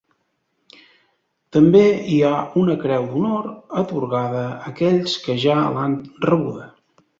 [1.57, 1.81] També
[2.13, 2.31] hi ha
[2.63, 3.51] una Creu d'Honor,
[3.83, 5.97] atorgada a aquells que ja l'han
[6.29, 6.69] rebuda.